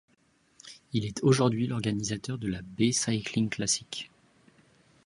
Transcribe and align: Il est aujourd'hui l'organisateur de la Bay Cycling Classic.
Il 0.93 1.05
est 1.05 1.21
aujourd'hui 1.21 1.67
l'organisateur 1.67 2.39
de 2.39 2.47
la 2.47 2.63
Bay 2.63 2.91
Cycling 2.91 3.49
Classic. 3.49 4.09